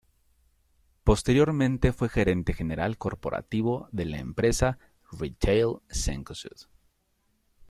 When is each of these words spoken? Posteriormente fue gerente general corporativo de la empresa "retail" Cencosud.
Posteriormente 1.03 1.93
fue 1.93 2.09
gerente 2.09 2.53
general 2.53 2.97
corporativo 2.97 3.87
de 3.91 4.05
la 4.05 4.17
empresa 4.17 4.79
"retail" 5.11 5.75
Cencosud. 5.91 6.65